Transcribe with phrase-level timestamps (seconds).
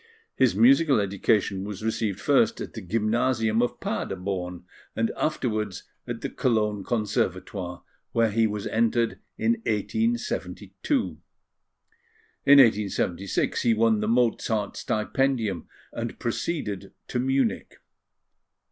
[0.35, 4.63] His musical education was received first at the Gymnasium of Paderborn,
[4.95, 11.19] and afterwards at the Cologne Conservatoire, where he was entered in 1872.
[12.47, 17.77] In 1876, he won the Mozart Stipendium, and proceeded to Munich.